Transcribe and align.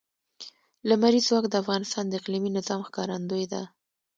لمریز 0.89 1.23
ځواک 1.29 1.45
د 1.49 1.55
افغانستان 1.63 2.05
د 2.07 2.13
اقلیمي 2.19 2.51
نظام 2.57 2.81
ښکارندوی 2.87 3.45
ده. 3.53 3.61